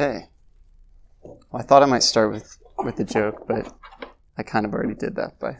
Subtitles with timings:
[0.00, 0.28] Okay.
[1.22, 3.70] Well, I thought I might start with, with a joke, but
[4.38, 5.58] I kind of already did that by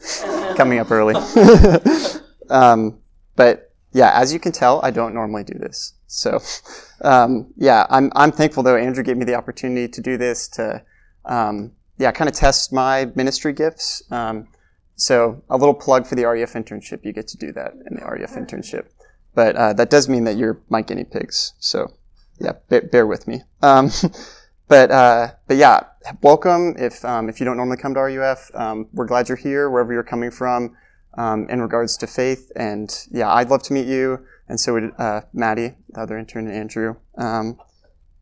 [0.56, 1.14] coming up early.
[2.50, 2.98] um,
[3.36, 5.92] but yeah, as you can tell, I don't normally do this.
[6.06, 6.38] So
[7.02, 10.82] um, yeah, I'm, I'm thankful though Andrew gave me the opportunity to do this to
[11.26, 14.02] um, yeah kind of test my ministry gifts.
[14.10, 14.48] Um,
[14.96, 17.04] so a little plug for the RUF internship.
[17.04, 18.86] You get to do that in the RUF internship,
[19.34, 21.52] but uh, that does mean that you're my guinea pigs.
[21.58, 21.92] So
[22.40, 23.42] yeah, bear, bear with me.
[23.62, 23.90] Um,
[24.68, 25.80] but uh, but yeah,
[26.22, 26.74] welcome.
[26.78, 29.92] If um, if you don't normally come to RUF, um, we're glad you're here wherever
[29.92, 30.76] you're coming from
[31.18, 32.50] um, in regards to faith.
[32.56, 36.46] And yeah, I'd love to meet you, and so would uh, Maddie, the other intern,
[36.46, 36.96] and Andrew.
[37.18, 37.60] Um,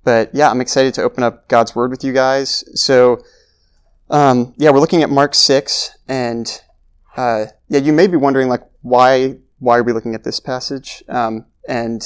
[0.04, 2.64] but yeah, I'm excited to open up God's Word with you guys.
[2.74, 3.22] So
[4.10, 6.60] um, yeah, we're looking at Mark six, and
[7.16, 11.02] uh, yeah, you may be wondering like why why are we looking at this passage?
[11.68, 12.02] And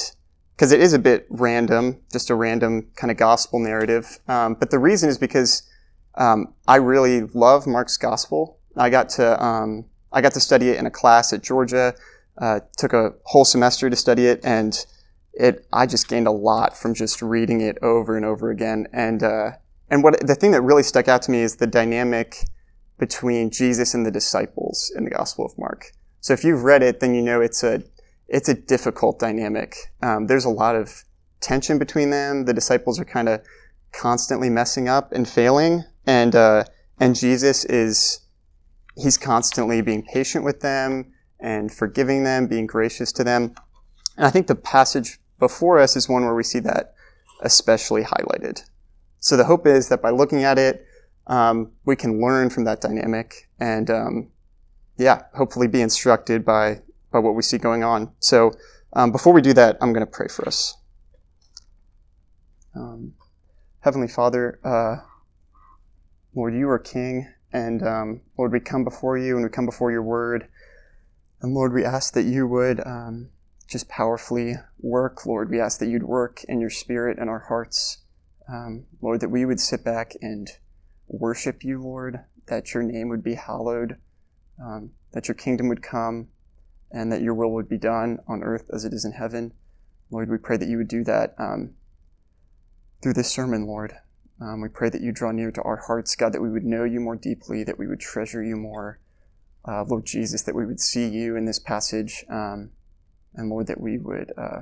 [0.55, 4.19] because it is a bit random, just a random kind of gospel narrative.
[4.27, 5.63] Um, but the reason is because
[6.15, 8.59] um, I really love Mark's gospel.
[8.77, 11.95] I got to um, I got to study it in a class at Georgia.
[12.37, 14.85] Uh, took a whole semester to study it, and
[15.33, 18.87] it I just gained a lot from just reading it over and over again.
[18.93, 19.51] And uh,
[19.89, 22.45] and what the thing that really stuck out to me is the dynamic
[22.99, 25.91] between Jesus and the disciples in the Gospel of Mark.
[26.21, 27.83] So if you've read it, then you know it's a
[28.33, 29.75] it's a difficult dynamic.
[30.01, 31.03] Um, there's a lot of
[31.39, 32.45] tension between them.
[32.45, 33.41] The disciples are kind of
[33.91, 36.63] constantly messing up and failing, and uh,
[36.99, 38.21] and Jesus is
[38.95, 43.53] he's constantly being patient with them and forgiving them, being gracious to them.
[44.17, 46.95] And I think the passage before us is one where we see that
[47.41, 48.63] especially highlighted.
[49.19, 50.85] So the hope is that by looking at it,
[51.27, 54.31] um, we can learn from that dynamic and, um,
[54.97, 56.81] yeah, hopefully be instructed by
[57.13, 58.11] by what we see going on.
[58.19, 58.51] So
[58.91, 60.75] um, before we do that, I'm going to pray for us.
[62.75, 63.13] Um,
[63.79, 64.95] Heavenly Father, uh,
[66.35, 69.91] Lord, you are King, and um, Lord, we come before you and we come before
[69.91, 70.47] your word.
[71.41, 73.29] And Lord, we ask that you would um,
[73.67, 75.25] just powerfully work.
[75.25, 77.99] Lord, we ask that you'd work in your spirit and our hearts.
[78.49, 80.49] Um, Lord, that we would sit back and
[81.07, 83.97] worship you, Lord, that your name would be hallowed,
[84.59, 86.29] um, that your kingdom would come,
[86.93, 89.51] and that your will would be done on earth as it is in heaven.
[90.11, 91.71] Lord, we pray that you would do that um,
[93.01, 93.93] through this sermon, Lord.
[94.39, 96.83] Um, we pray that you draw near to our hearts, God, that we would know
[96.83, 98.99] you more deeply, that we would treasure you more.
[99.67, 102.71] Uh, Lord Jesus, that we would see you in this passage, um,
[103.33, 104.61] and Lord, that we would, uh,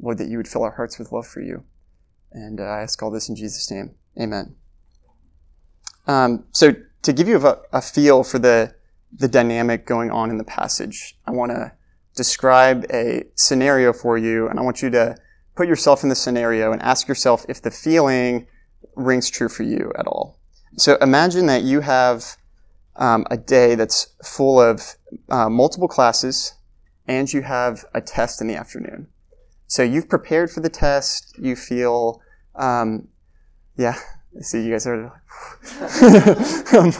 [0.00, 1.62] Lord, that you would fill our hearts with love for you.
[2.32, 3.94] And uh, I ask all this in Jesus' name.
[4.20, 4.56] Amen.
[6.06, 8.74] Um, so, to give you a, a feel for the
[9.12, 11.16] the dynamic going on in the passage.
[11.26, 11.72] I want to
[12.14, 15.16] describe a scenario for you, and I want you to
[15.54, 18.46] put yourself in the scenario and ask yourself if the feeling
[18.96, 20.38] rings true for you at all.
[20.76, 22.36] So imagine that you have
[22.96, 24.94] um, a day that's full of
[25.28, 26.54] uh, multiple classes,
[27.06, 29.08] and you have a test in the afternoon.
[29.66, 31.36] So you've prepared for the test.
[31.38, 32.20] You feel,
[32.54, 33.08] um,
[33.76, 33.94] yeah.
[34.40, 35.22] See you guys are.
[36.78, 36.92] um,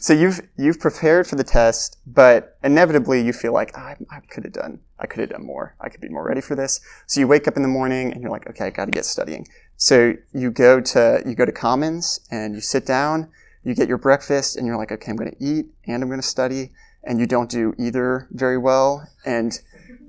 [0.00, 4.44] so you've you've prepared for the test, but inevitably you feel like I, I could
[4.44, 5.74] have done I could have done more.
[5.80, 6.80] I could be more ready for this.
[7.06, 9.04] So you wake up in the morning and you're like, okay, I got to get
[9.04, 9.46] studying.
[9.76, 13.28] So you go to you go to Commons and you sit down,
[13.64, 16.20] you get your breakfast, and you're like, okay, I'm going to eat and I'm going
[16.20, 16.70] to study,
[17.02, 19.58] and you don't do either very well, and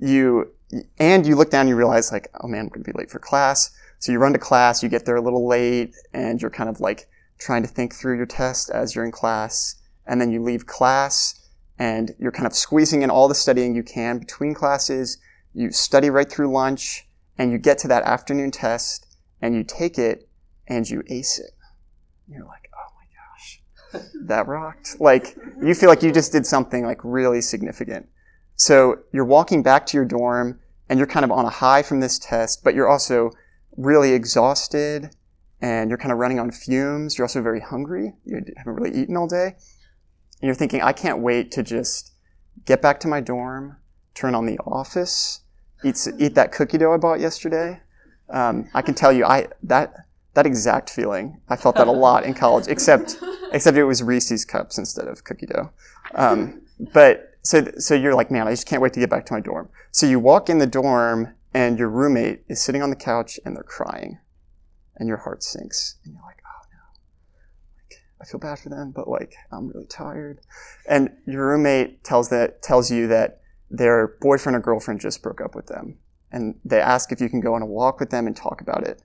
[0.00, 0.52] you
[0.98, 3.10] and you look down, and you realize like, oh man, I'm going to be late
[3.10, 3.70] for class.
[3.98, 6.80] So you run to class, you get there a little late, and you're kind of
[6.80, 7.08] like
[7.38, 9.76] trying to think through your test as you're in class,
[10.06, 11.42] and then you leave class
[11.78, 15.18] and you're kind of squeezing in all the studying you can between classes.
[15.52, 17.06] You study right through lunch
[17.38, 20.28] and you get to that afternoon test and you take it
[20.66, 21.50] and you ace it.
[22.28, 23.04] You're like, oh my
[24.00, 25.00] gosh, that rocked.
[25.00, 28.08] Like, you feel like you just did something like really significant.
[28.56, 32.00] So you're walking back to your dorm and you're kind of on a high from
[32.00, 33.32] this test, but you're also
[33.76, 35.10] really exhausted
[35.60, 37.16] and you're kind of running on fumes.
[37.16, 38.12] You're also very hungry.
[38.24, 39.46] You haven't really eaten all day.
[39.46, 42.12] And you're thinking, I can't wait to just
[42.66, 43.76] get back to my dorm,
[44.14, 45.40] turn on the office,
[45.84, 47.80] eat, eat that cookie dough I bought yesterday.
[48.28, 49.94] Um, I can tell you, I, that,
[50.34, 53.18] that exact feeling, I felt that a lot in college, except,
[53.52, 55.70] except it was Reese's cups instead of cookie dough.
[56.14, 59.32] Um, but so, so you're like, man, I just can't wait to get back to
[59.32, 59.70] my dorm.
[59.92, 63.56] So you walk in the dorm and your roommate is sitting on the couch and
[63.56, 64.18] they're crying
[64.96, 66.78] and your heart sinks and you're like, oh no,
[67.78, 70.40] like I feel bad for them, but like I'm really tired.
[70.88, 73.40] And your roommate tells that tells you that
[73.70, 75.98] their boyfriend or girlfriend just broke up with them,
[76.30, 78.86] and they ask if you can go on a walk with them and talk about
[78.86, 79.02] it.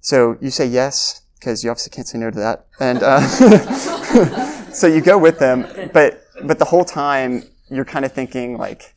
[0.00, 2.66] So you say yes, because you obviously can't say no to that.
[2.80, 3.20] And uh,
[4.72, 8.94] so you go with them, but but the whole time you're kind of thinking like,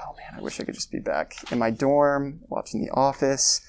[0.00, 3.60] oh man, I wish I could just be back in my dorm watching The Office,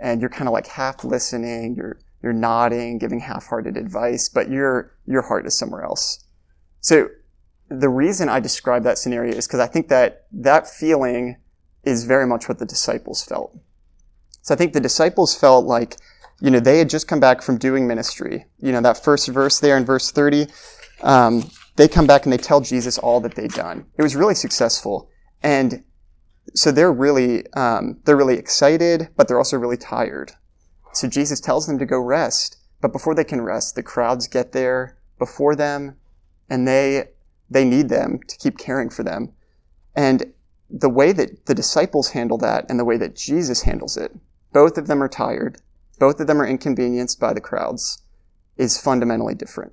[0.00, 4.96] and you're kind of like half listening, you're you're nodding, giving half-hearted advice, but your
[5.06, 6.24] your heart is somewhere else.
[6.80, 7.08] So
[7.68, 11.36] the reason I describe that scenario is because I think that that feeling
[11.84, 13.56] is very much what the disciples felt.
[14.42, 15.96] So I think the disciples felt like,
[16.40, 18.46] you know, they had just come back from doing ministry.
[18.58, 20.46] You know, that first verse there in verse 30,
[21.02, 23.84] um, they come back and they tell Jesus all that they'd done.
[23.96, 25.10] It was really successful.
[25.42, 25.84] And
[26.54, 30.32] so they're really, um, they're really excited, but they're also really tired.
[30.92, 32.56] So Jesus tells them to go rest.
[32.80, 35.96] But before they can rest, the crowds get there before them
[36.48, 37.08] and they
[37.50, 39.32] they need them to keep caring for them.
[39.96, 40.32] And
[40.70, 44.14] the way that the disciples handle that and the way that Jesus handles it,
[44.52, 45.60] both of them are tired,
[45.98, 48.02] both of them are inconvenienced by the crowds,
[48.56, 49.72] is fundamentally different.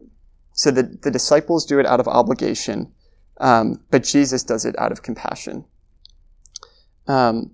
[0.53, 2.93] So the, the disciples do it out of obligation,
[3.41, 5.65] um, but Jesus does it out of compassion.
[7.07, 7.51] Um,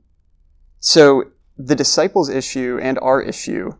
[0.79, 1.25] so
[1.57, 3.73] the disciples' issue and our issue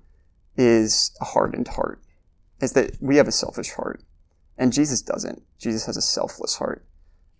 [0.56, 2.01] is a hardened heart,
[2.59, 4.03] is that we have a selfish heart.
[4.57, 5.41] And Jesus doesn't.
[5.57, 6.85] Jesus has a selfless heart.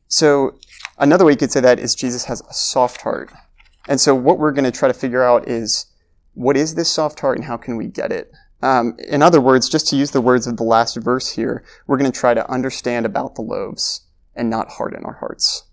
[0.08, 0.58] So
[0.98, 3.32] another way you could say that is Jesus has a soft heart.
[3.88, 5.86] And so what we're going to try to figure out is
[6.34, 8.32] what is this soft heart and how can we get it?
[8.64, 11.98] Um, in other words, just to use the words of the last verse here, we're
[11.98, 15.64] going to try to understand about the loaves and not harden our hearts.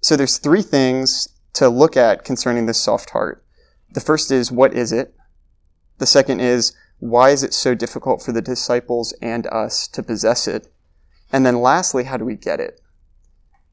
[0.00, 1.28] So there's three things
[1.58, 3.44] to look at concerning this soft heart.
[3.92, 5.12] The first is, what is it?
[5.98, 10.46] The second is, why is it so difficult for the disciples and us to possess
[10.46, 10.72] it?
[11.32, 12.80] And then lastly, how do we get it?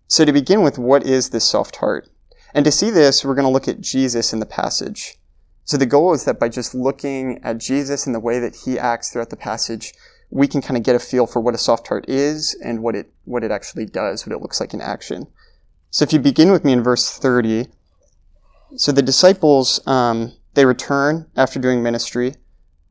[0.08, 2.10] So to begin with, what is this soft heart?
[2.56, 5.18] And to see this, we're going to look at Jesus in the passage.
[5.64, 8.80] So the goal is that by just looking at Jesus and the way that he
[8.80, 9.94] acts throughout the passage,
[10.32, 12.96] we can kind of get a feel for what a soft heart is and what
[12.96, 15.28] it, what it actually does, what it looks like in action.
[15.92, 17.68] So if you begin with me in verse 30,
[18.76, 22.36] so the disciples, um, they return after doing ministry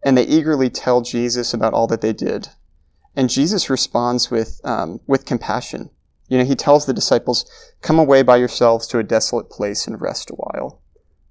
[0.04, 2.48] and they eagerly tell Jesus about all that they did.
[3.16, 5.90] And Jesus responds with, um, with compassion.
[6.28, 7.44] You know, he tells the disciples,
[7.80, 10.80] come away by yourselves to a desolate place and rest a while.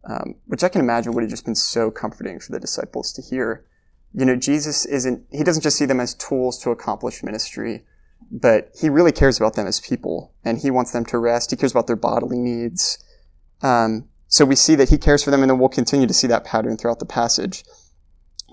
[0.06, 3.21] Um, which I can imagine would have just been so comforting for the disciples to
[3.21, 3.65] hear.
[4.13, 7.86] You know, Jesus isn't, he doesn't just see them as tools to accomplish ministry,
[8.31, 11.52] but he really cares about them as people and he wants them to rest.
[11.52, 13.04] He cares about their bodily needs.
[13.62, 16.28] Um, so we see that he cares for them and then we'll continue to see
[16.28, 17.64] that pattern throughout the passage.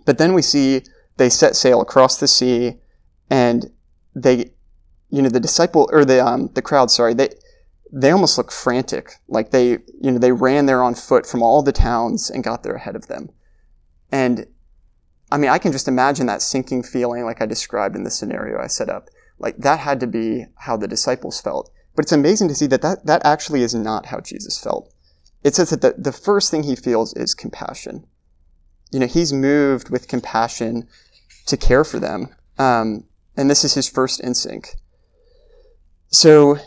[0.05, 0.83] But then we see
[1.17, 2.81] they set sail across the sea
[3.31, 3.71] and
[4.15, 4.51] they,
[5.11, 7.31] you know, the disciple or the um, the crowd, sorry, they
[7.93, 9.71] they almost look frantic, like they,
[10.01, 12.95] you know, they ran there on foot from all the towns and got there ahead
[12.95, 13.31] of them.
[14.13, 14.47] And
[15.33, 18.61] I mean, I can just imagine that sinking feeling, like I described in the scenario
[18.61, 19.09] I set up.
[19.41, 21.73] Like that had to be how the disciples felt.
[21.97, 24.93] But it's amazing to see that that, that actually is not how Jesus felt.
[25.43, 28.07] It says that the, the first thing he feels is compassion.
[28.93, 30.87] You know, he's moved with compassion
[31.47, 32.29] to care for them.
[32.59, 33.05] Um,
[33.37, 34.77] and this is his first instinct.
[36.09, 36.59] So,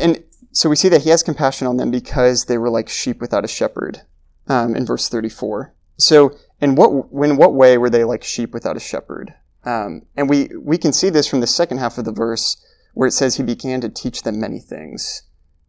[0.00, 0.22] and
[0.52, 3.44] so we see that he has compassion on them because they were like sheep without
[3.44, 4.02] a shepherd,
[4.48, 5.74] um, in verse 34.
[5.96, 6.90] So, in what,
[7.24, 9.34] in what way were they like sheep without a shepherd?
[9.66, 12.56] Um, and we, we can see this from the second half of the verse
[12.94, 15.24] where it says he began to teach them many things.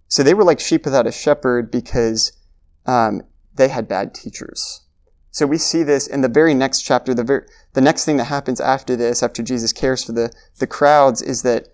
[0.08, 2.32] So they were like sheep without a shepherd because
[2.86, 3.24] um,
[3.56, 4.82] they had bad teachers.
[5.32, 7.14] So we see this in the very next chapter.
[7.14, 10.68] The, ver- the next thing that happens after this, after Jesus cares for the, the
[10.68, 11.68] crowds, is that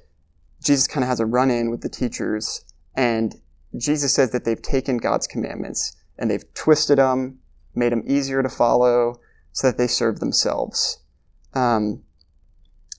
[0.63, 2.65] Jesus kind of has a run in with the teachers.
[2.96, 3.36] And
[3.77, 7.39] Jesus says that they've taken God's commandments and they've twisted them,
[7.75, 9.20] made them easier to follow
[9.51, 11.00] so that they serve themselves.
[11.53, 12.01] Um,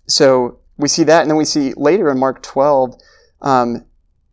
[0.07, 1.23] so we see that.
[1.23, 2.95] And then we see later in Mark 12
[3.43, 3.85] um,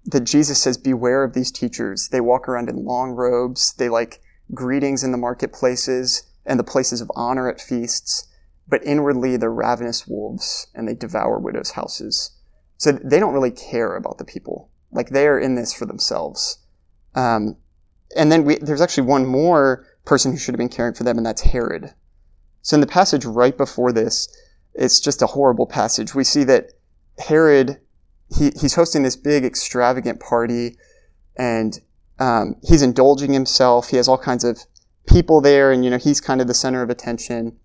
[0.06, 2.10] that Jesus says, Beware of these teachers.
[2.10, 3.74] They walk around in long robes.
[3.74, 4.22] They like
[4.54, 8.28] greetings in the marketplaces and the places of honor at feasts,
[8.68, 12.32] but inwardly they're ravenous wolves and they devour widows' houses.
[12.78, 14.70] So they don't really care about the people.
[14.92, 16.58] Like they are in this for themselves.
[17.16, 17.58] Um,
[18.16, 21.18] and then we, there's actually one more person who should have been caring for them,
[21.18, 21.94] and that's Herod.
[22.62, 24.28] So in the passage right before this,
[24.74, 26.16] it's just a horrible passage.
[26.16, 26.72] We see that
[27.20, 27.80] Herod,
[28.36, 30.78] he, he's hosting this big extravagant party,
[31.38, 31.80] and
[32.20, 33.90] um, he's indulging himself.
[33.90, 34.66] He has all kinds of
[35.08, 37.58] people there, and you know he's kind of the center of attention,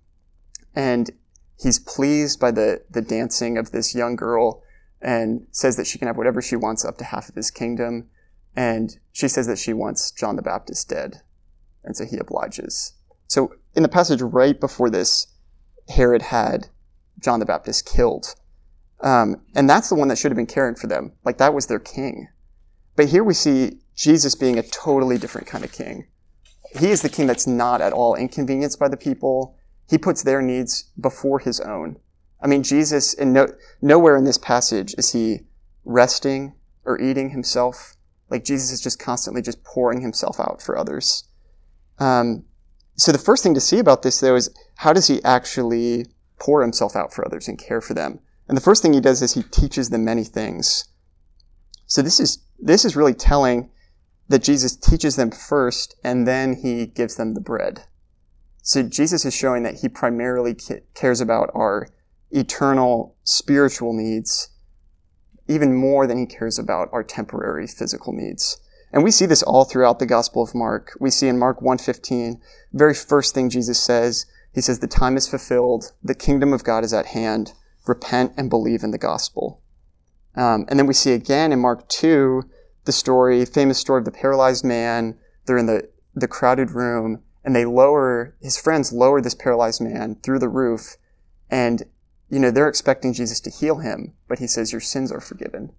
[0.75, 1.11] and
[1.59, 4.63] he's pleased by the the dancing of this young girl,
[5.01, 8.09] and says that she can have whatever she wants up to half of his kingdom,
[8.55, 11.23] and she says that she wants John the Baptist dead,
[11.85, 12.95] and so he obliges.
[13.29, 15.29] So in the passage right before this,
[15.89, 16.69] Herod had
[17.21, 18.35] John the Baptist killed.
[19.01, 21.13] Um, and that's the one that should have been caring for them.
[21.25, 22.29] Like that was their king.
[22.97, 26.07] But here we see Jesus being a totally different kind of king.
[26.79, 29.57] He is the king that's not at all inconvenienced by the people.
[29.89, 31.99] He puts their needs before his own.
[32.41, 33.49] I mean, Jesus, in no,
[33.81, 35.41] nowhere in this passage is he
[35.85, 36.55] resting
[36.85, 37.97] or eating himself.
[38.31, 41.25] Like Jesus is just constantly just pouring himself out for others.
[41.99, 42.45] Um,
[42.97, 46.07] so the first thing to see about this, though, is how does he actually
[46.39, 48.21] pour himself out for others and care for them?
[48.49, 50.85] And the first thing he does is he teaches them many things.
[51.87, 53.71] So this is this is really telling
[54.29, 57.85] that Jesus teaches them first, and then he gives them the bread.
[58.63, 60.57] So Jesus is showing that he primarily
[60.95, 61.89] cares about our
[62.31, 64.49] eternal spiritual needs
[65.49, 68.59] even more than he cares about our temporary physical needs.
[68.93, 70.97] And we see this all throughout the Gospel of Mark.
[70.99, 72.41] We see in Mark 1:15,
[72.73, 74.27] very first thing Jesus says,
[74.57, 77.53] he says the time is fulfilled, the kingdom of God is at hand.
[77.87, 79.63] Repent and believe in the gospel.
[80.35, 82.43] Um, and then we see again in Mark 2
[82.87, 85.19] the story, famous story of the paralyzed man.
[85.45, 90.17] They're in the, the crowded room and they lower, his friends lower this paralyzed man
[90.23, 90.97] through the roof
[91.51, 91.83] and
[92.31, 95.75] you know, they're expecting Jesus to heal him, but he says, Your sins are forgiven.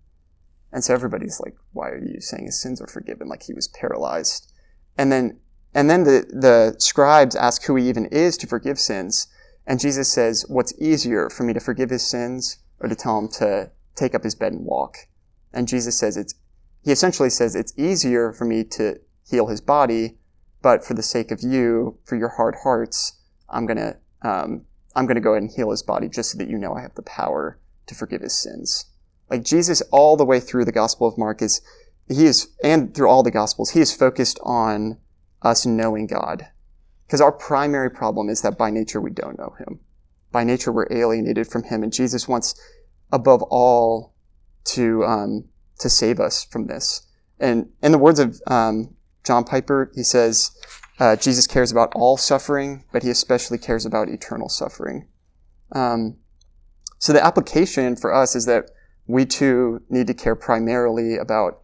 [0.72, 3.28] And so everybody's like, Why are you saying his sins are forgiven?
[3.28, 4.54] Like he was paralyzed.
[5.00, 5.40] And then,
[5.78, 9.28] and then the, the scribes ask who he even is to forgive sins.
[9.68, 13.28] And Jesus says, What's easier for me to forgive his sins or to tell him
[13.34, 14.98] to take up his bed and walk?
[15.54, 16.34] And Jesus says, It's,
[16.84, 20.18] he essentially says, It's easier for me to heal his body,
[20.64, 23.14] but for the sake of you, for your hard hearts,
[23.48, 24.66] I'm going to um,
[24.96, 26.82] I'm going to go ahead and heal his body just so that you know I
[26.82, 28.86] have the power to forgive his sins.
[29.30, 31.62] Like Jesus, all the way through the Gospel of Mark is,
[32.08, 34.98] he is, and through all the Gospels, he is focused on
[35.48, 36.48] us knowing God.
[37.06, 39.80] Because our primary problem is that by nature we don't know him.
[40.32, 42.60] By nature we're alienated from him, and Jesus wants,
[43.12, 44.14] above all,
[44.66, 45.46] to um,
[45.80, 47.08] to save us from this.
[47.40, 50.52] And in the words of um, John Piper, he says,
[51.00, 55.08] uh, Jesus cares about all suffering, but he especially cares about eternal suffering.
[55.72, 56.18] Um,
[56.98, 58.72] so the application for us is that
[59.06, 61.62] we too need to care primarily about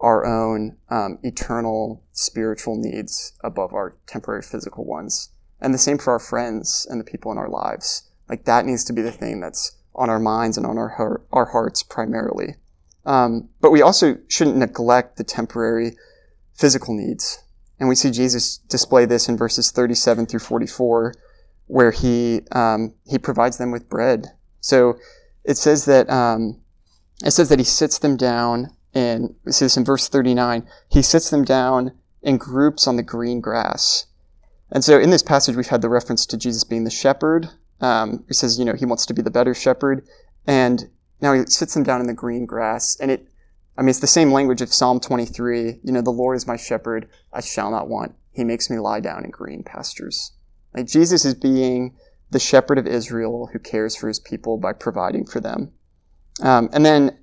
[0.00, 5.30] our own um, eternal spiritual needs above our temporary physical ones.
[5.60, 8.08] And the same for our friends and the people in our lives.
[8.28, 11.46] Like that needs to be the thing that's on our minds and on our, our
[11.46, 12.54] hearts primarily.
[13.04, 15.96] Um, but we also shouldn't neglect the temporary
[16.54, 17.42] physical needs.
[17.78, 21.14] And we see Jesus display this in verses 37 through 44,
[21.66, 24.26] where he, um, he provides them with bread.
[24.60, 24.98] So
[25.44, 26.60] it says that, um,
[27.24, 31.30] it says that he sits them down and it says in verse 39, he sits
[31.30, 31.92] them down
[32.22, 34.06] in groups on the green grass.
[34.72, 37.48] And so in this passage, we've had the reference to Jesus being the shepherd.
[37.80, 40.06] Um, he says, you know, he wants to be the better shepherd.
[40.46, 40.88] And
[41.20, 42.96] now he sits them down in the green grass.
[43.00, 43.26] And it,
[43.76, 45.80] I mean, it's the same language of Psalm 23.
[45.82, 48.14] You know, the Lord is my shepherd, I shall not want.
[48.32, 50.32] He makes me lie down in green pastures.
[50.74, 51.96] Like Jesus is being
[52.30, 55.72] the shepherd of Israel who cares for his people by providing for them.
[56.42, 57.18] Um, and then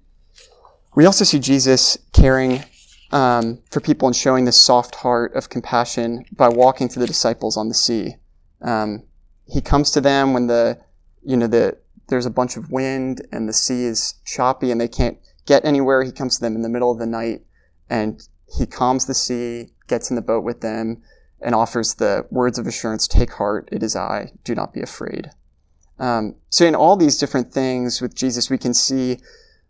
[0.98, 2.64] we also see Jesus caring
[3.12, 7.56] um, for people and showing this soft heart of compassion by walking to the disciples
[7.56, 8.16] on the sea.
[8.64, 9.04] Um,
[9.46, 10.80] he comes to them when the,
[11.22, 11.78] you know, the,
[12.08, 16.02] there's a bunch of wind and the sea is choppy and they can't get anywhere.
[16.02, 17.42] He comes to them in the middle of the night
[17.92, 18.20] and
[18.58, 21.04] he calms the sea, gets in the boat with them,
[21.42, 25.30] and offers the words of assurance Take heart, it is I, do not be afraid.
[26.00, 29.20] Um, so, in all these different things with Jesus, we can see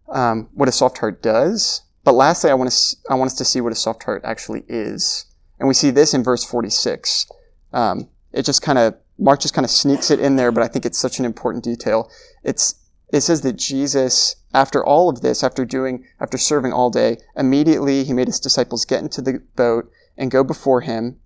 [0.09, 1.81] um, what a soft heart does.
[2.03, 4.63] But lastly, I want, to, I want us to see what a soft heart actually
[4.67, 5.25] is.
[5.59, 7.27] And we see this in verse 46.
[7.73, 10.67] Um, it just kind of, Mark just kind of sneaks it in there, but I
[10.67, 12.09] think it's such an important detail.
[12.43, 12.75] It's,
[13.11, 18.03] it says that Jesus after all of this, after doing, after serving all day, immediately
[18.03, 21.19] he made his disciples get into the boat and go before him.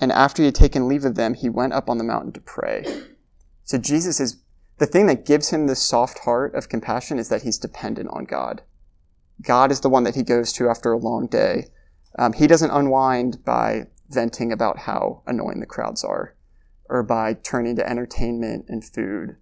[0.00, 2.40] And after he had taken leave of them, he went up on the mountain to
[2.40, 2.84] pray.
[3.62, 4.38] So Jesus is,
[4.78, 8.24] the thing that gives him this soft heart of compassion is that he's dependent on
[8.24, 8.62] God.
[9.40, 11.66] God is the one that he goes to after a long day.
[12.18, 16.34] Um, he doesn't unwind by venting about how annoying the crowds are
[16.88, 19.36] or by turning to entertainment and food.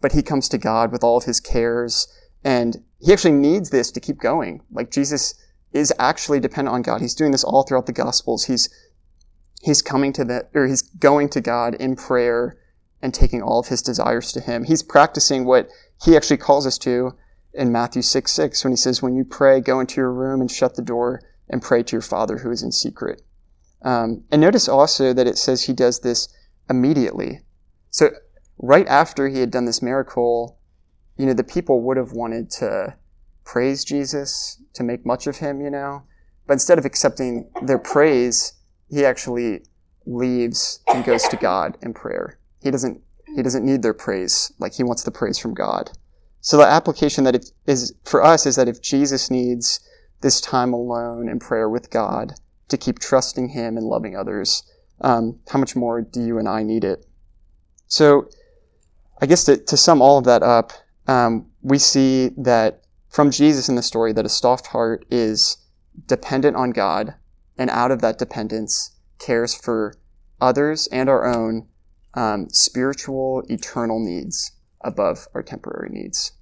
[0.00, 2.08] But he comes to God with all of his cares
[2.44, 4.62] and he actually needs this to keep going.
[4.70, 5.34] Like Jesus
[5.72, 7.00] is actually dependent on God.
[7.00, 8.44] He's doing this all throughout the Gospels.
[8.44, 8.68] He's
[9.60, 12.56] he's coming to the or he's going to God in prayer
[13.02, 14.64] and taking all of his desires to him.
[14.64, 15.68] He's practicing what
[16.02, 17.12] he actually calls us to
[17.54, 20.50] in Matthew 6 6 when he says, When you pray, go into your room and
[20.50, 23.22] shut the door and pray to your Father who is in secret.
[23.82, 26.28] Um, and notice also that it says he does this
[26.68, 27.40] immediately.
[27.90, 28.10] So
[28.58, 30.58] right after he had done this miracle,
[31.16, 32.96] you know, the people would have wanted to
[33.44, 36.02] praise Jesus, to make much of him, you know.
[36.46, 38.54] But instead of accepting their praise,
[38.88, 39.62] he actually
[40.04, 42.38] leaves and goes to God in prayer.
[42.62, 43.00] He doesn't
[43.34, 45.90] he doesn't need their praise, like he wants the praise from God.
[46.40, 49.80] So the application that it is for us is that if Jesus needs
[50.20, 52.34] this time alone in prayer with God
[52.68, 54.62] to keep trusting him and loving others,
[55.00, 57.04] um, how much more do you and I need it?
[57.88, 58.28] So
[59.20, 60.72] I guess to, to sum all of that up,
[61.06, 65.58] um, we see that from Jesus in the story that a soft heart is
[66.06, 67.14] dependent on God
[67.58, 69.94] and out of that dependence cares for
[70.40, 71.66] others and our own
[72.16, 76.32] um, spiritual, eternal needs above our temporary needs.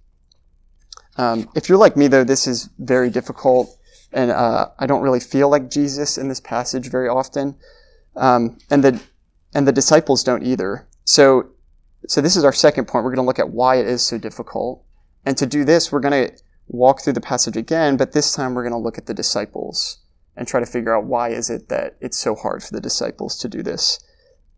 [1.16, 3.76] Um, if you're like me, though, this is very difficult,
[4.12, 7.56] and uh, I don't really feel like Jesus in this passage very often,
[8.16, 9.00] um, and the
[9.54, 10.88] and the disciples don't either.
[11.04, 11.50] So,
[12.08, 13.04] so this is our second point.
[13.04, 14.84] We're going to look at why it is so difficult,
[15.24, 16.36] and to do this, we're going to
[16.68, 19.98] walk through the passage again, but this time we're going to look at the disciples
[20.36, 23.38] and try to figure out why is it that it's so hard for the disciples
[23.38, 24.02] to do this.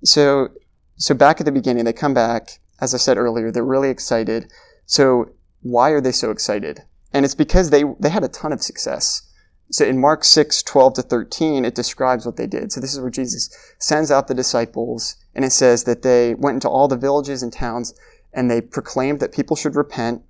[0.05, 0.51] So,
[0.97, 2.61] so back at the beginning, they come back.
[2.81, 4.51] As I said earlier, they're really excited.
[4.85, 5.31] So
[5.63, 6.83] why are they so excited?
[7.13, 9.23] And it's because they, they had a ton of success.
[9.71, 12.71] So in Mark 6, 12 to 13, it describes what they did.
[12.71, 16.55] So this is where Jesus sends out the disciples, and it says that they went
[16.55, 17.93] into all the villages and towns,
[18.33, 20.23] and they proclaimed that people should repent.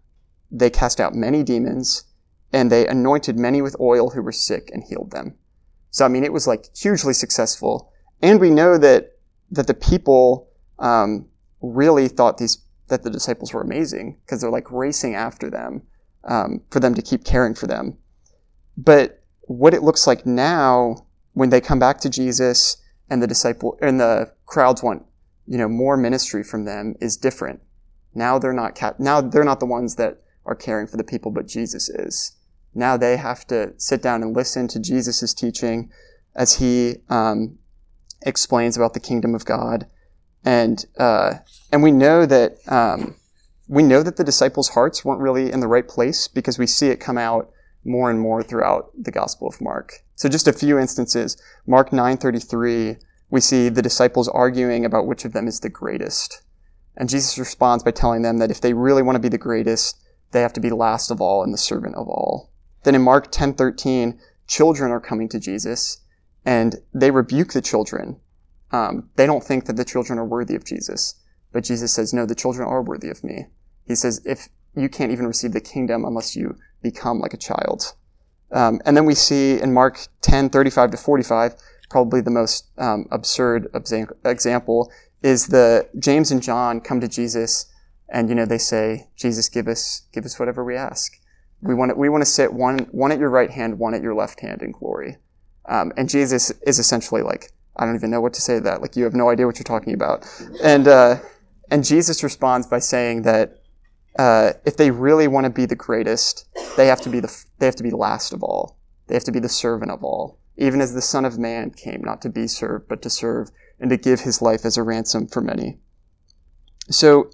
[0.50, 2.04] They cast out many demons,
[2.52, 5.34] and they anointed many with oil who were sick and healed them.
[5.90, 7.92] So, I mean, it was like hugely successful.
[8.22, 9.18] And we know that,
[9.50, 11.26] that the people, um,
[11.60, 15.82] really thought these, that the disciples were amazing because they're like racing after them,
[16.24, 17.96] um, for them to keep caring for them.
[18.76, 22.78] But what it looks like now when they come back to Jesus
[23.10, 25.04] and the disciple and the crowds want,
[25.46, 27.60] you know, more ministry from them is different.
[28.14, 31.30] Now they're not cap- now they're not the ones that are caring for the people,
[31.30, 32.32] but Jesus is.
[32.74, 35.90] Now they have to sit down and listen to Jesus' teaching
[36.34, 37.58] as he um,
[38.22, 39.86] explains about the kingdom of God,
[40.46, 41.34] and uh,
[41.72, 43.16] and we know that um,
[43.68, 46.86] we know that the disciples' hearts weren't really in the right place because we see
[46.86, 47.50] it come out
[47.84, 50.04] more and more throughout the Gospel of Mark.
[50.14, 51.36] So just a few instances.
[51.66, 52.96] Mark 9:33,
[53.28, 56.42] we see the disciples arguing about which of them is the greatest.
[56.96, 59.98] And Jesus responds by telling them that if they really want to be the greatest,
[60.30, 62.50] they have to be last of all and the servant of all.
[62.84, 65.98] Then in Mark 10:13, children are coming to Jesus,
[66.44, 68.20] and they rebuke the children.
[68.72, 71.14] Um, they don't think that the children are worthy of Jesus,
[71.52, 73.46] but Jesus says, "No, the children are worthy of me."
[73.84, 77.94] He says, "If you can't even receive the kingdom unless you become like a child."
[78.52, 81.56] Um, and then we see in Mark 10:35 to 45,
[81.88, 83.68] probably the most um, absurd
[84.24, 84.90] example
[85.22, 87.66] is the James and John come to Jesus
[88.08, 91.18] and you know they say, Jesus, give us give us whatever we ask.
[91.62, 94.02] We want to, we want to sit one one at your right hand, one at
[94.02, 95.16] your left hand in glory.
[95.68, 98.82] Um, and Jesus is essentially like, I don't even know what to say to that.
[98.82, 100.26] Like you have no idea what you're talking about.
[100.62, 101.16] And uh,
[101.70, 103.62] and Jesus responds by saying that
[104.18, 107.66] uh, if they really want to be the greatest, they have to be the they
[107.66, 108.78] have to be last of all.
[109.06, 110.38] They have to be the servant of all.
[110.56, 113.90] Even as the Son of Man came not to be served, but to serve and
[113.90, 115.78] to give his life as a ransom for many.
[116.90, 117.30] So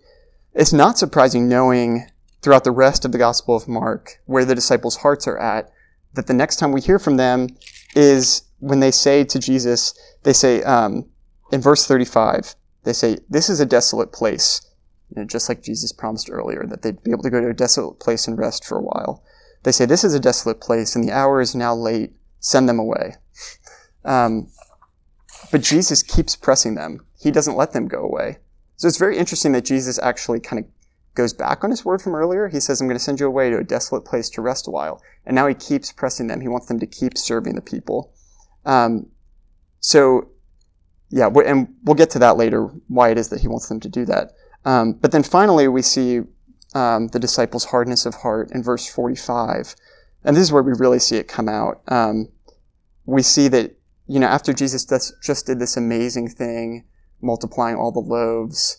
[0.55, 2.07] it's not surprising knowing
[2.43, 5.71] throughout the rest of the Gospel of Mark where the disciples' hearts are at,
[6.15, 7.49] that the next time we hear from them
[7.95, 11.05] is when they say to Jesus, they say, um,
[11.51, 14.61] in verse 35, they say, This is a desolate place.
[15.11, 17.55] You know, just like Jesus promised earlier, that they'd be able to go to a
[17.55, 19.25] desolate place and rest for a while.
[19.65, 22.13] They say, This is a desolate place, and the hour is now late.
[22.39, 23.17] Send them away.
[24.05, 24.49] Um,
[25.53, 27.07] but Jesus keeps pressing them.
[27.21, 28.39] He doesn't let them go away.
[28.75, 30.69] So it's very interesting that Jesus actually kind of
[31.15, 32.49] goes back on his word from earlier.
[32.49, 34.73] He says, I'm going to send you away to a desolate place to rest a
[34.73, 35.01] while.
[35.25, 36.41] And now he keeps pressing them.
[36.41, 38.13] He wants them to keep serving the people.
[38.65, 39.07] Um,
[39.81, 40.29] so,
[41.11, 43.89] yeah, and we'll get to that later, why it is that he wants them to
[43.89, 44.33] do that.
[44.65, 46.21] Um, but then finally, we see
[46.75, 49.75] um, the disciples' hardness of heart in verse 45.
[50.25, 51.83] And this is where we really see it come out.
[51.89, 52.29] Um,
[53.05, 54.87] we see that, you know, after Jesus
[55.23, 56.85] just did this amazing thing,
[57.21, 58.79] multiplying all the loaves,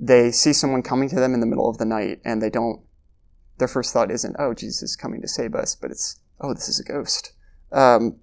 [0.00, 2.80] they see someone coming to them in the middle of the night and they don't,
[3.58, 6.68] their first thought isn't, oh, Jesus is coming to save us, but it's, oh, this
[6.68, 7.32] is a ghost.
[7.72, 8.16] Um,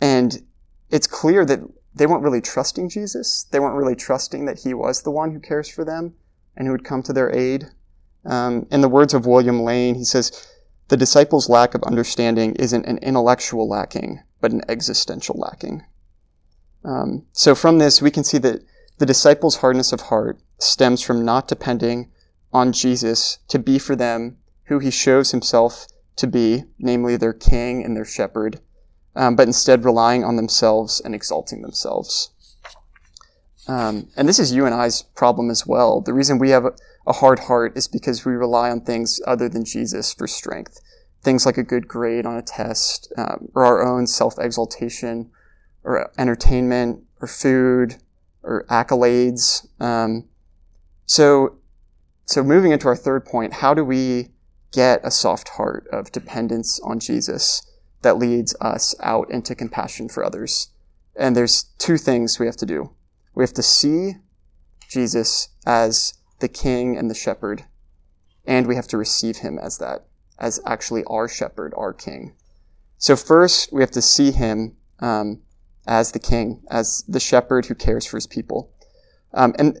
[0.00, 0.42] and
[0.90, 1.60] it's clear that
[1.94, 3.46] they weren't really trusting Jesus.
[3.50, 6.14] They weren't really trusting that he was the one who cares for them
[6.56, 7.66] and who would come to their aid.
[8.24, 10.48] Um, in the words of William Lane, he says,
[10.88, 15.82] the disciples' lack of understanding isn't an intellectual lacking, but an existential lacking.
[16.84, 18.62] Um, so from this, we can see that
[18.98, 22.10] the disciples' hardness of heart stems from not depending
[22.52, 27.84] on Jesus to be for them who he shows himself to be, namely their king
[27.84, 28.60] and their shepherd,
[29.16, 32.30] um, but instead relying on themselves and exalting themselves.
[33.66, 36.00] Um, and this is you and I's problem as well.
[36.00, 36.66] The reason we have
[37.06, 40.80] a, hard heart is because we rely on things other than Jesus for strength.
[41.22, 45.30] Things like a good grade on a test, um, or our own self exaltation,
[45.82, 47.96] or entertainment, or food,
[48.42, 49.66] or accolades.
[49.80, 50.28] Um,
[51.06, 51.56] so,
[52.26, 54.28] so moving into our third point, how do we
[54.72, 57.66] get a soft heart of dependence on Jesus
[58.02, 60.68] that leads us out into compassion for others?
[61.16, 62.90] And there's two things we have to do.
[63.34, 64.14] We have to see
[64.88, 67.64] Jesus as the king and the shepherd,
[68.46, 70.06] and we have to receive him as that,
[70.38, 72.34] as actually our shepherd, our king.
[72.98, 75.42] So first, we have to see him um,
[75.86, 78.72] as the king, as the shepherd who cares for his people.
[79.34, 79.80] Um, and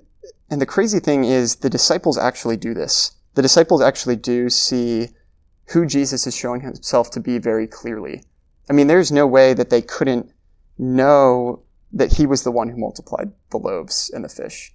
[0.50, 3.12] and the crazy thing is, the disciples actually do this.
[3.34, 5.08] The disciples actually do see
[5.68, 8.24] who Jesus is showing himself to be very clearly.
[8.68, 10.30] I mean, there's no way that they couldn't
[10.78, 14.74] know that he was the one who multiplied the loaves and the fish.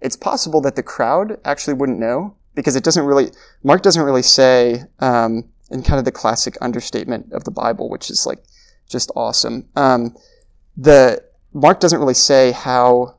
[0.00, 3.30] It's possible that the crowd actually wouldn't know because it doesn't really,
[3.62, 8.10] Mark doesn't really say, um, in kind of the classic understatement of the Bible, which
[8.10, 8.42] is like
[8.88, 9.68] just awesome.
[9.74, 10.14] Um,
[10.76, 11.22] the
[11.54, 13.16] Mark doesn't really say how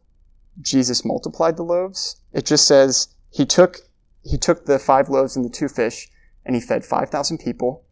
[0.62, 2.22] Jesus multiplied the loaves.
[2.32, 3.78] It just says he took
[4.24, 6.08] he took the five loaves and the two fish
[6.46, 7.84] and he fed five thousand people,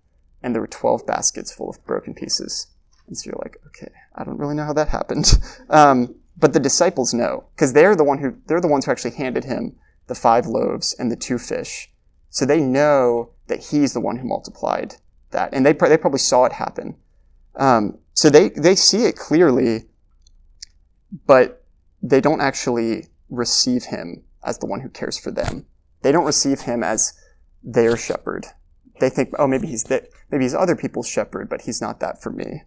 [0.42, 2.68] and there were twelve baskets full of broken pieces.
[3.08, 5.34] And so you're like, okay, I don't really know how that happened,
[5.70, 9.16] um, but the disciples know because they're the one who they're the ones who actually
[9.16, 9.76] handed him
[10.08, 11.90] the five loaves and the two fish,
[12.30, 14.96] so they know that he's the one who multiplied
[15.32, 16.96] that, and they they probably saw it happen.
[17.56, 19.86] Um, so they, they see it clearly,
[21.26, 21.64] but
[22.02, 25.66] they don't actually receive him as the one who cares for them.
[26.02, 27.14] They don't receive him as
[27.64, 28.48] their shepherd.
[29.00, 32.22] They think, oh, maybe he's that, maybe he's other people's shepherd, but he's not that
[32.22, 32.64] for me.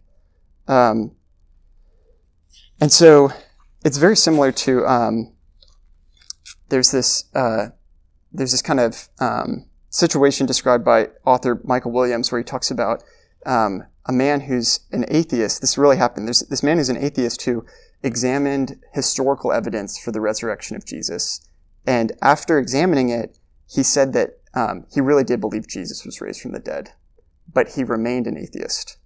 [0.67, 1.15] Um,
[2.81, 3.29] and so
[3.83, 5.33] it's very similar to um,
[6.69, 7.67] there's this uh,
[8.33, 13.03] there's this kind of um, situation described by author Michael Williams where he talks about
[13.45, 15.61] um, a man who's an atheist.
[15.61, 16.27] This really happened.
[16.27, 17.65] There's this man who's an atheist who
[18.03, 21.47] examined historical evidence for the resurrection of Jesus.
[21.87, 26.41] And after examining it, he said that um, he really did believe Jesus was raised
[26.41, 26.91] from the dead,
[27.51, 28.97] but he remained an atheist.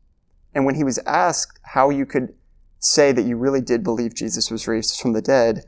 [0.54, 2.34] And when he was asked how you could
[2.80, 5.66] say that you really did believe Jesus was raised from the dead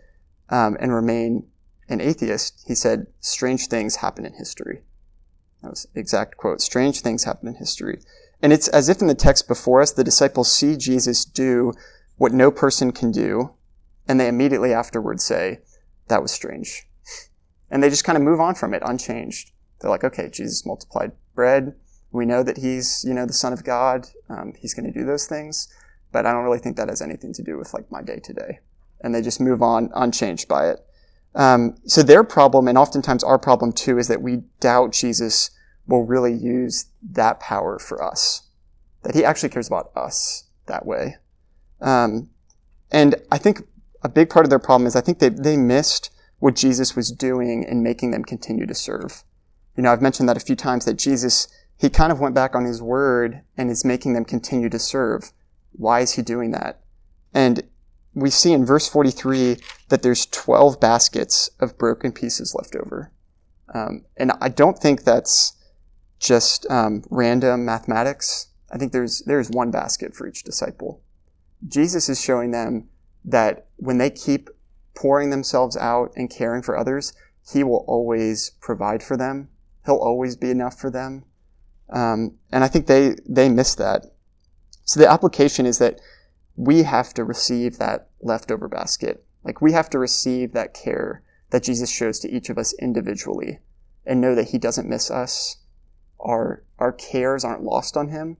[0.49, 1.47] um, and remain
[1.89, 4.81] an atheist, he said, Strange things happen in history.
[5.61, 6.61] That was exact quote.
[6.61, 7.99] Strange things happen in history.
[8.41, 11.73] And it's as if in the text before us, the disciples see Jesus do
[12.17, 13.53] what no person can do,
[14.07, 15.59] and they immediately afterwards say,
[16.07, 16.87] That was strange.
[17.69, 19.51] And they just kind of move on from it unchanged.
[19.81, 21.75] They're like, okay, Jesus multiplied bread.
[22.11, 24.07] We know that he's, you know, the Son of God.
[24.29, 25.73] Um, he's going to do those things.
[26.11, 28.33] But I don't really think that has anything to do with like my day to
[28.33, 28.59] day.
[29.01, 30.85] And they just move on unchanged by it.
[31.33, 35.51] Um, so their problem, and oftentimes our problem too, is that we doubt Jesus
[35.87, 38.43] will really use that power for us.
[39.03, 41.15] That he actually cares about us that way.
[41.79, 42.29] Um,
[42.91, 43.61] and I think
[44.03, 47.11] a big part of their problem is I think they, they missed what Jesus was
[47.11, 49.23] doing in making them continue to serve.
[49.75, 52.55] You know, I've mentioned that a few times that Jesus, he kind of went back
[52.55, 55.31] on his word and is making them continue to serve.
[55.71, 56.81] Why is he doing that?
[57.33, 57.63] And
[58.13, 59.57] we see in verse 43
[59.89, 63.11] that there's 12 baskets of broken pieces left over.
[63.73, 65.53] Um, and I don't think that's
[66.19, 68.47] just um, random mathematics.
[68.71, 71.01] I think there's there's one basket for each disciple.
[71.67, 72.89] Jesus is showing them
[73.23, 74.49] that when they keep
[74.95, 77.13] pouring themselves out and caring for others,
[77.51, 79.49] He will always provide for them.
[79.85, 81.25] He'll always be enough for them.
[81.89, 84.05] Um, and I think they they miss that.
[84.85, 85.99] So the application is that
[86.55, 89.25] we have to receive that leftover basket.
[89.43, 93.59] Like we have to receive that care that Jesus shows to each of us individually
[94.05, 95.57] and know that He doesn't miss us
[96.21, 98.37] our our cares aren't lost on him.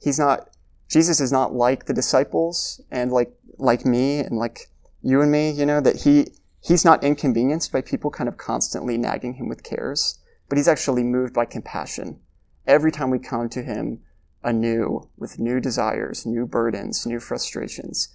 [0.00, 0.50] He's not
[0.88, 4.70] Jesus is not like the disciples and like like me and like
[5.02, 6.28] you and me, you know, that he
[6.60, 10.18] he's not inconvenienced by people kind of constantly nagging him with cares,
[10.48, 12.20] but he's actually moved by compassion.
[12.66, 14.00] Every time we come to him
[14.42, 18.08] anew with new desires, new burdens, new frustrations,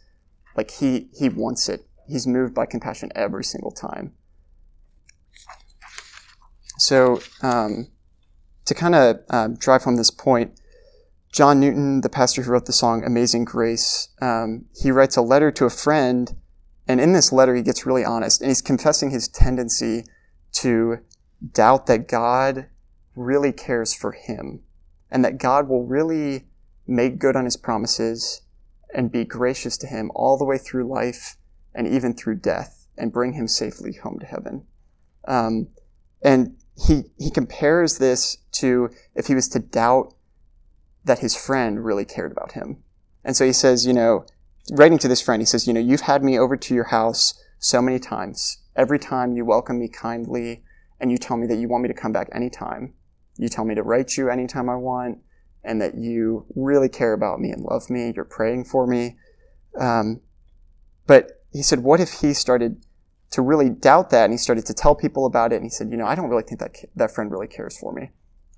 [0.55, 1.85] like he he wants it.
[2.07, 4.13] He's moved by compassion every single time.
[6.77, 7.87] So um,
[8.65, 10.59] to kind of uh, drive home this point,
[11.31, 15.51] John Newton, the pastor who wrote the song Amazing Grace, um, he writes a letter
[15.51, 16.35] to a friend
[16.87, 20.05] and in this letter, he gets really honest and he's confessing his tendency
[20.53, 20.99] to
[21.51, 22.67] doubt that God
[23.15, 24.61] really cares for him
[25.11, 26.45] and that God will really
[26.87, 28.41] make good on his promises
[28.93, 31.37] and be gracious to him all the way through life
[31.73, 34.65] and even through death and bring him safely home to heaven.
[35.27, 35.67] Um,
[36.23, 40.13] and he, he compares this to if he was to doubt
[41.05, 42.83] that his friend really cared about him.
[43.23, 44.25] And so he says, you know,
[44.71, 47.33] writing to this friend, he says, you know, you've had me over to your house
[47.59, 48.57] so many times.
[48.75, 50.63] Every time you welcome me kindly
[50.99, 52.93] and you tell me that you want me to come back anytime.
[53.37, 55.19] You tell me to write you anytime I want
[55.63, 58.13] and that you really care about me and love me.
[58.15, 59.17] You're praying for me.
[59.79, 60.21] Um,
[61.07, 62.85] but he said, what if he started
[63.31, 65.89] to really doubt that and he started to tell people about it and he said,
[65.89, 68.11] you know, I don't really think that that friend really cares for me.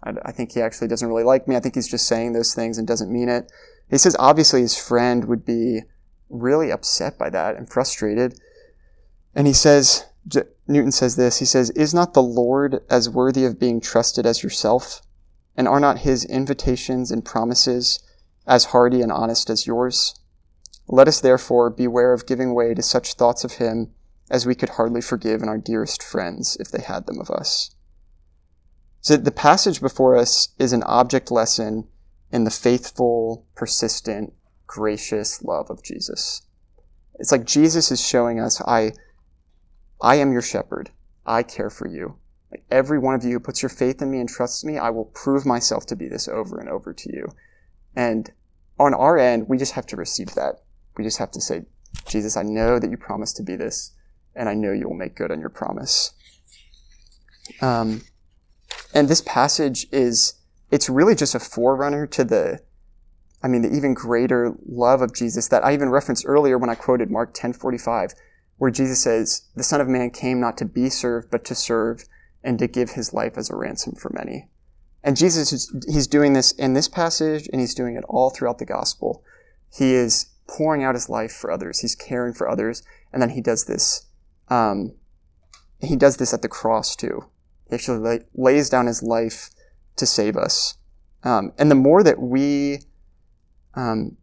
[0.03, 1.55] I, I think he actually doesn't really like me.
[1.55, 3.51] I think he's just saying those things and doesn't mean it.
[3.89, 5.81] He says obviously his friend would be
[6.29, 8.39] really upset by that and frustrated.
[9.33, 10.05] And he says,
[10.67, 14.43] Newton says this, he says, Is not the Lord as worthy of being trusted as
[14.43, 15.01] yourself?
[15.55, 17.99] And are not his invitations and promises
[18.45, 20.19] as hearty and honest as yours?
[20.87, 23.93] Let us therefore beware of giving way to such thoughts of him
[24.29, 27.75] as we could hardly forgive in our dearest friends if they had them of us.
[29.01, 31.87] So the passage before us is an object lesson
[32.31, 34.33] in the faithful, persistent,
[34.65, 36.41] gracious love of Jesus.
[37.19, 38.93] It's like Jesus is showing us, I,
[40.01, 40.91] I am your shepherd.
[41.25, 42.17] I care for you.
[42.71, 45.05] Every one of you who puts your faith in me and trusts me, I will
[45.05, 47.27] prove myself to be this over and over to you.
[47.95, 48.31] And
[48.79, 50.61] on our end, we just have to receive that.
[50.97, 51.63] We just have to say,
[52.07, 53.91] Jesus, I know that you promised to be this,
[54.35, 56.13] and I know you will make good on your promise.
[57.61, 58.01] Um,
[58.93, 60.35] and this passage is,
[60.71, 62.61] it's really just a forerunner to the
[63.45, 66.73] I mean, the even greater love of Jesus that I even referenced earlier when I
[66.73, 68.15] quoted Mark 10:45,
[68.57, 72.05] where Jesus says, "The Son of Man came not to be served, but to serve
[72.43, 74.49] and to give his life as a ransom for many."
[75.03, 78.57] And Jesus is he's doing this in this passage and he's doing it all throughout
[78.57, 79.23] the gospel.
[79.71, 81.79] He is pouring out his life for others.
[81.79, 84.07] He's caring for others, and then he does this.
[84.49, 84.93] Um,
[85.81, 87.25] he does this at the cross too.
[87.69, 89.49] He actually lay, lays down his life
[89.97, 90.75] to save us.
[91.23, 92.79] Um, and the more that we
[93.73, 94.17] um,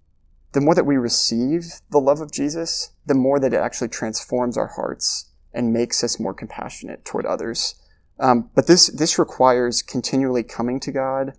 [0.53, 4.57] the more that we receive the love of Jesus, the more that it actually transforms
[4.57, 7.75] our hearts and makes us more compassionate toward others.
[8.19, 11.33] Um, but this this requires continually coming to God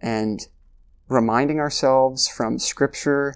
[0.00, 0.46] and
[1.08, 3.34] reminding ourselves from Scripture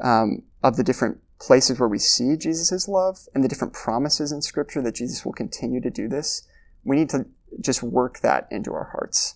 [0.00, 4.42] um, of the different places where we see Jesus' love and the different promises in
[4.42, 6.46] Scripture that Jesus will continue to do this.
[6.84, 7.26] We need to
[7.60, 9.34] just work that into our hearts.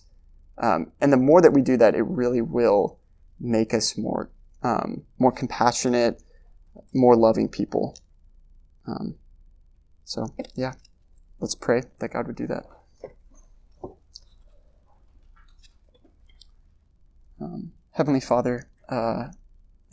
[0.57, 2.99] Um, and the more that we do that, it really will
[3.39, 4.31] make us more
[4.63, 6.21] um, more compassionate,
[6.93, 7.97] more loving people.
[8.87, 9.15] Um,
[10.03, 10.73] so yeah,
[11.39, 12.65] let's pray that God would do that.
[17.39, 19.29] Um, Heavenly Father, uh,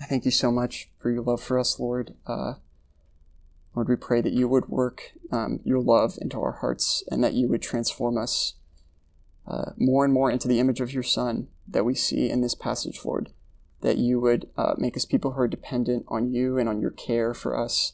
[0.00, 2.14] I thank you so much for your love for us, Lord.
[2.26, 2.54] Uh,
[3.74, 7.34] Lord, we pray that you would work um, your love into our hearts and that
[7.34, 8.54] you would transform us
[9.46, 12.54] uh, more and more into the image of your Son that we see in this
[12.54, 13.30] passage, Lord
[13.84, 16.90] that you would uh, make us people who are dependent on you and on your
[16.90, 17.92] care for us,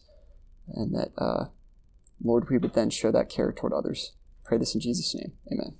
[0.69, 1.47] and that, uh,
[2.23, 4.13] Lord, we would then show that care toward others.
[4.45, 5.33] Pray this in Jesus' name.
[5.53, 5.80] Amen.